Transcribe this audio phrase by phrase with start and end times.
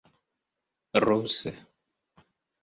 [1.03, 1.51] ruse